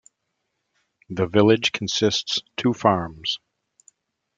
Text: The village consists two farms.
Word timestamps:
The 1.11 1.27
village 1.27 1.73
consists 1.73 2.41
two 2.57 2.73
farms. 2.73 3.37